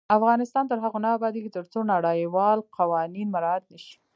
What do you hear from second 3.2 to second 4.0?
مراعت نشي.